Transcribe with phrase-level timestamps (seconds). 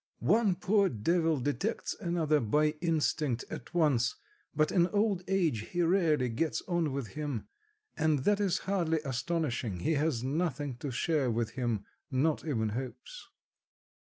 [0.17, 4.15] One poor devil detects another by instinct at once,
[4.55, 7.47] but in old age he rarely gets on with him,
[7.95, 13.27] and that is hardly astonishing, he has nothing to share with him, not even hopes.